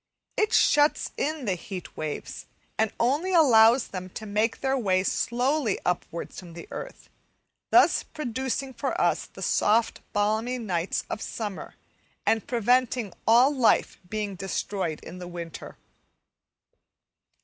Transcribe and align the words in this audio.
It 0.35 0.51
shuts 0.51 1.11
in 1.15 1.45
the 1.45 1.53
heat 1.53 1.95
waves, 1.95 2.47
and 2.75 2.91
only 2.99 3.33
allows 3.35 3.89
them 3.89 4.09
to 4.15 4.25
make 4.25 4.61
their 4.61 4.75
way 4.75 5.03
slowly 5.03 5.77
upwards 5.85 6.39
from 6.39 6.53
the 6.53 6.67
earth 6.71 7.07
thus 7.69 8.01
producing 8.01 8.73
for 8.73 8.99
us 8.99 9.27
the 9.27 9.43
soft, 9.43 10.01
balmy 10.11 10.57
nights 10.57 11.03
of 11.07 11.21
summer 11.21 11.75
and 12.25 12.47
preventing 12.47 13.13
all 13.27 13.53
life 13.55 13.99
being 14.09 14.33
destroyed 14.33 15.01
in 15.03 15.19
the 15.19 15.27
winter. 15.27 15.77